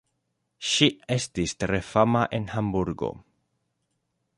[0.69, 3.13] Ŝi estis tre fama en Hamburgo.